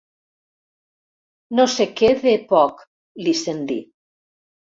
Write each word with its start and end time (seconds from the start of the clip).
Nosequè 1.59 2.09
d'Epoch 2.23 2.81
—li 3.25 3.35
sent 3.45 3.63
dir. 3.73 3.81